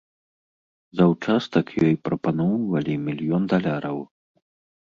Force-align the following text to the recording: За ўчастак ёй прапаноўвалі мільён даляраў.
За 0.99 1.03
ўчастак 1.11 1.65
ёй 1.85 1.95
прапаноўвалі 2.09 2.93
мільён 3.11 3.43
даляраў. 3.53 3.97